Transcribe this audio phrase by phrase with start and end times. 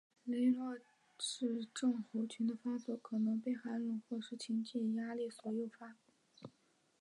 [0.25, 0.79] 雷诺
[1.19, 5.95] 氏症候群的发作可能被寒冷或是情绪压力所诱发。